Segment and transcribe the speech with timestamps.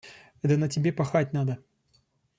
[0.41, 1.63] Да на тебе пахать надо!